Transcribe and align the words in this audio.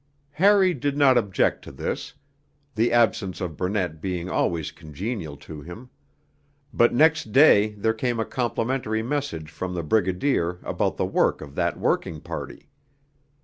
Harry 0.31 0.73
did 0.73 0.97
not 0.97 1.15
object 1.15 1.63
to 1.63 1.71
this, 1.71 2.15
the 2.73 2.91
absence 2.91 3.39
of 3.39 3.55
Burnett 3.55 4.01
being 4.01 4.31
always 4.31 4.71
congenial 4.71 5.37
to 5.37 5.61
him. 5.61 5.91
But 6.73 6.91
next 6.91 7.31
day 7.31 7.73
there 7.73 7.93
came 7.93 8.19
a 8.19 8.25
complimentary 8.25 9.03
message 9.03 9.51
from 9.51 9.75
the 9.75 9.83
Brigadier 9.83 10.57
about 10.63 10.97
the 10.97 11.05
work 11.05 11.39
of 11.39 11.53
that 11.53 11.77
working 11.79 12.19
party. 12.19 12.67